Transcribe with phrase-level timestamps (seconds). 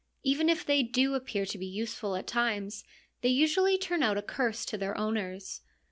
[0.23, 2.83] Even if they do appear to be useful at times,
[3.21, 5.61] they usually turn out a curse to their owners.